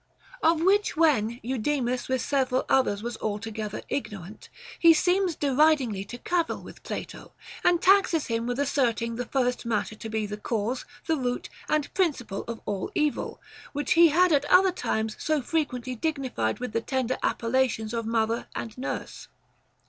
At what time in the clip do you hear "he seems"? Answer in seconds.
4.79-5.35